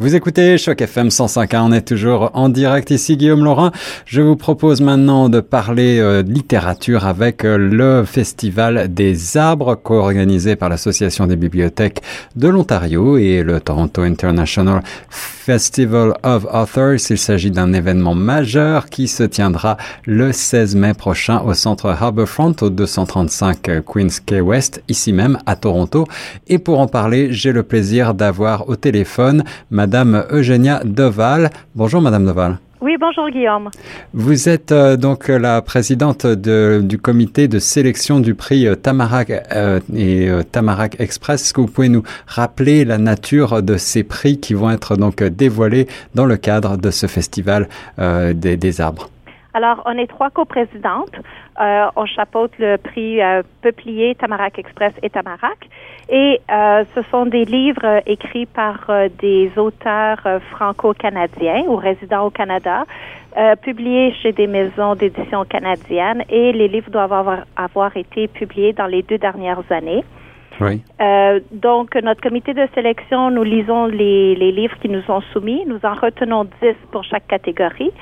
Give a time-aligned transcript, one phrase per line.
[0.00, 3.72] Vous écoutez Choc FM 105.1, on est toujours en direct ici Guillaume Laurin.
[4.06, 10.54] Je vous propose maintenant de parler euh, littérature avec euh, le Festival des arbres co-organisé
[10.54, 12.00] par l'Association des bibliothèques
[12.36, 14.84] de l'Ontario et le Toronto International
[15.48, 17.10] Festival of Authors.
[17.10, 22.54] Il s'agit d'un événement majeur qui se tiendra le 16 mai prochain au centre Harbourfront
[22.60, 26.06] au 235 Queens Quay West, ici même à Toronto.
[26.46, 29.42] Et pour en parler, j'ai le plaisir d'avoir au téléphone
[30.30, 31.50] Eugénia Deval.
[31.74, 32.58] Bonjour Madame Deval.
[32.80, 33.70] Oui, bonjour Guillaume.
[34.14, 39.30] Vous êtes euh, donc la présidente de, du comité de sélection du prix euh, Tamarack
[39.30, 41.42] euh, et Tamarack Express.
[41.42, 45.24] Est-ce que vous pouvez nous rappeler la nature de ces prix qui vont être donc
[45.24, 47.68] dévoilés dans le cadre de ce festival
[47.98, 49.10] des, des arbres?
[49.54, 51.16] Alors, on est trois coprésidentes.
[51.60, 55.68] Euh, on chapeaute le prix euh, Peuplier, Tamarack Express et Tamarack.
[56.10, 62.26] Et euh, ce sont des livres écrits par euh, des auteurs euh, franco-canadiens ou résidents
[62.26, 62.84] au Canada,
[63.62, 66.24] publiés chez des maisons d'édition canadiennes.
[66.28, 70.02] Et les livres doivent avoir été publiés dans les deux dernières années.
[70.60, 70.82] Oui.
[71.00, 75.64] Euh, donc, notre comité de sélection, nous lisons les, les, livres qui nous sont soumis.
[75.66, 77.92] Nous en retenons 10 pour chaque catégorie.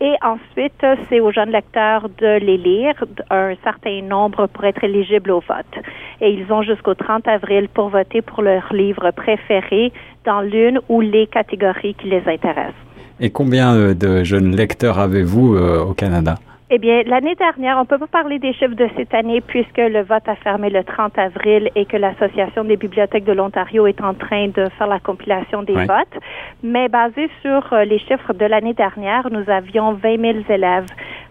[0.00, 2.94] Et ensuite, c'est aux jeunes lecteurs de les lire,
[3.30, 5.84] un certain nombre pour être éligibles au vote.
[6.20, 9.92] Et ils ont jusqu'au 30 avril pour voter pour leur livre préféré
[10.24, 12.74] dans l'une ou les catégories qui les intéressent.
[13.20, 16.34] Et combien euh, de jeunes lecteurs avez-vous euh, au Canada?
[16.76, 19.76] Eh bien, l'année dernière, on ne peut pas parler des chiffres de cette année puisque
[19.78, 24.00] le vote a fermé le 30 avril et que l'Association des bibliothèques de l'Ontario est
[24.00, 25.86] en train de faire la compilation des Oui.
[25.86, 26.20] votes.
[26.64, 30.86] Mais basé sur euh, les chiffres de l'année dernière, nous avions 20 000 élèves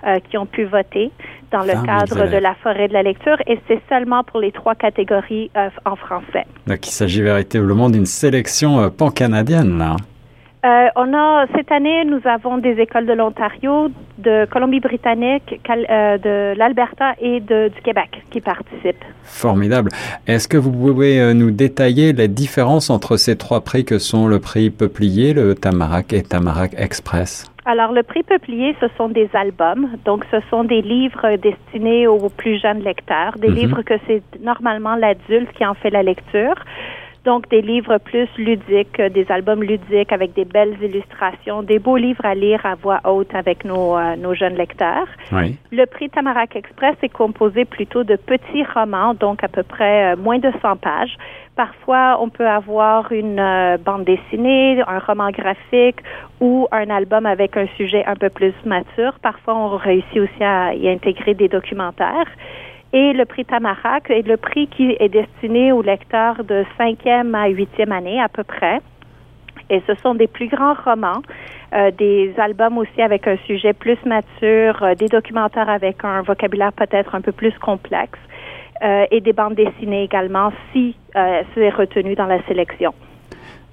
[0.08, 1.12] euh, qui ont pu voter
[1.52, 4.40] dans 20 000 le cadre de la forêt de la lecture et c'est seulement pour
[4.40, 6.46] les trois catégories euh, en français.
[6.68, 9.98] Donc, il s'agit véritablement d'une sélection euh, pan-canadienne, là.
[10.66, 16.58] Euh, on a cette année, nous avons des écoles de l'Ontario, de Colombie-Britannique, euh, de
[16.58, 19.04] l'Alberta et de, du Québec qui participent.
[19.24, 19.90] Formidable.
[20.26, 24.28] Est-ce que vous pouvez euh, nous détailler les différences entre ces trois prix que sont
[24.28, 27.50] le prix Peuplier, le Tamarack et Tamarack Express?
[27.66, 29.88] Alors, le prix Peuplier, ce sont des albums.
[30.06, 33.56] Donc, ce sont des livres destinés aux plus jeunes lecteurs, des Mhm.
[33.56, 36.56] livres que c'est normalement l'adulte qui en fait la lecture.
[37.26, 41.98] Donc, des livres plus ludiques, euh, des albums ludiques avec des belles illustrations, des beaux
[41.98, 45.08] livres à lire à voix haute avec nos, euh, nos jeunes lecteurs.
[45.32, 45.58] Oui.
[45.72, 50.18] Le prix Tamarack Express est composé plutôt de petits romans, donc à peu près euh,
[50.18, 51.18] moins de 100 pages.
[51.56, 55.98] Parfois, on peut avoir une euh, bande dessinée, un roman graphique
[56.42, 59.14] ou un album avec un sujet un peu plus mature.
[59.22, 62.28] Parfois, on réussit aussi à y intégrer des documentaires.
[62.94, 67.48] Et le prix Tamarack est le prix qui est destiné aux lecteurs de cinquième à
[67.48, 68.82] huitième année à peu près.
[69.72, 71.24] Et ce sont des plus grands romans,
[71.74, 76.74] euh, des albums aussi avec un sujet plus mature, euh, des documentaires avec un vocabulaire
[76.74, 78.20] peut-être un peu plus complexe
[78.84, 82.94] euh, et des bandes dessinées également si euh, c'est retenu dans la sélection.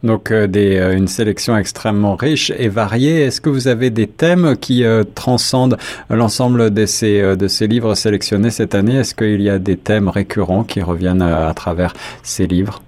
[0.03, 3.23] Donc euh, des, euh, une sélection extrêmement riche et variée.
[3.23, 5.77] Est-ce que vous avez des thèmes qui euh, transcendent
[6.09, 8.97] l'ensemble de ces, de ces livres sélectionnés cette année?
[8.97, 12.83] Est-ce qu'il y a des thèmes récurrents qui reviennent à travers ces livres?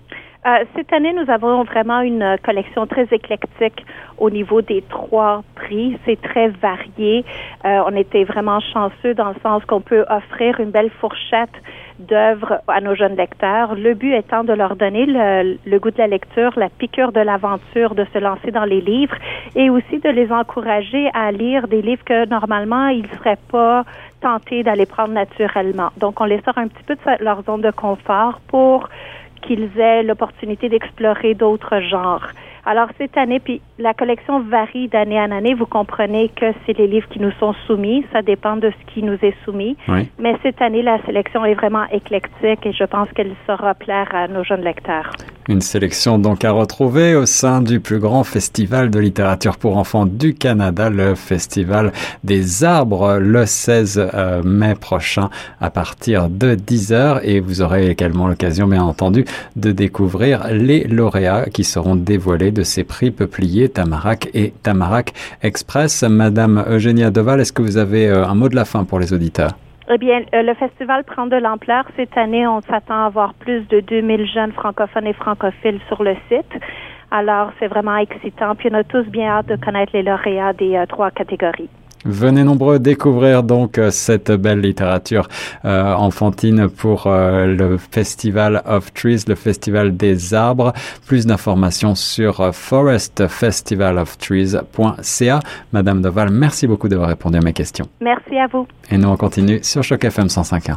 [0.45, 3.87] Euh, cette année, nous avons vraiment une euh, collection très éclectique
[4.19, 5.97] au niveau des trois prix.
[6.05, 7.25] C'est très varié.
[7.65, 11.55] Euh, on était vraiment chanceux dans le sens qu'on peut offrir une belle fourchette
[12.01, 13.77] d'œuvres à nos jeunes lecteurs.
[13.77, 17.21] Le but étant de leur donner le, le goût de la lecture, la piqûre de
[17.21, 19.15] l'aventure, de se lancer dans les livres
[19.55, 23.85] et aussi de les encourager à lire des livres que normalement ils ne seraient pas
[24.21, 25.91] tentés d'aller prendre naturellement.
[25.99, 28.89] Donc, on les sort un petit peu de leur zone de confort pour
[29.43, 32.27] qu'ils aient l'opportunité d'explorer d'autres genres.
[32.65, 35.55] Alors cette année, puis la collection varie d'année en année.
[35.55, 38.05] Vous comprenez que c'est les livres qui nous sont soumis.
[38.13, 39.77] Ça dépend de ce qui nous est soumis.
[39.89, 40.09] Oui.
[40.19, 44.29] Mais cette année, la sélection est vraiment éclectique et je pense qu'elle saura plaire à
[44.29, 45.11] nos jeunes lecteurs.
[45.49, 50.07] Une sélection donc à retrouver au sein du plus grand festival de littérature pour enfants
[50.07, 51.93] du Canada, le Festival
[52.23, 55.31] des arbres, le 16 euh, mai prochain
[55.61, 57.23] à partir de 10h.
[57.25, 59.25] Et vous aurez également l'occasion, bien entendu,
[59.57, 65.13] de découvrir les lauréats qui seront dévoilés de ces prix peupliers Tamarack et Tamarack
[65.43, 66.05] Express.
[66.05, 69.13] Madame Eugénia Deval, est-ce que vous avez euh, un mot de la fin pour les
[69.13, 69.57] auditeurs?
[69.91, 71.85] Eh bien, euh, le festival prend de l'ampleur.
[71.97, 76.15] Cette année, on s'attend à avoir plus de 2000 jeunes francophones et francophiles sur le
[76.29, 76.53] site.
[77.11, 78.55] Alors, c'est vraiment excitant.
[78.55, 81.69] Puis, on a tous bien hâte de connaître les lauréats des euh, trois catégories.
[82.05, 85.29] Venez nombreux découvrir donc cette belle littérature
[85.65, 90.75] enfantine pour le Festival of Trees, le Festival des arbres.
[91.07, 95.41] Plus d'informations sur forestfestivalofTrees.ca.
[95.73, 97.87] Madame Doval, merci beaucoup d'avoir répondu à mes questions.
[98.01, 98.67] Merci à vous.
[98.91, 100.77] Et nous on continue sur Choc FM 105.1.